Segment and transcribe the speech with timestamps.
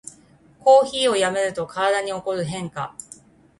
[0.63, 2.95] コーヒーをやめると体に起こる変化